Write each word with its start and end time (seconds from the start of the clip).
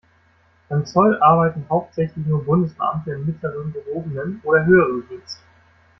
Beim 0.67 0.83
Zoll 0.87 1.19
arbeiten 1.21 1.67
hauptsächlich 1.69 2.25
nur 2.25 2.43
Bundesbeamte 2.43 3.11
im 3.11 3.27
mittleren, 3.27 3.71
gehobenen 3.71 4.41
oder 4.43 4.65
höheren 4.65 5.07
Dienst. 5.07 5.43